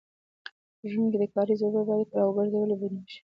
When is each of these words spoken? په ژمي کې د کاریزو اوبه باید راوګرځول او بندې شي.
په 0.79 0.85
ژمي 0.91 1.07
کې 1.11 1.17
د 1.21 1.23
کاریزو 1.33 1.65
اوبه 1.67 1.81
باید 1.89 2.09
راوګرځول 2.17 2.69
او 2.73 2.79
بندې 2.81 3.07
شي. 3.11 3.19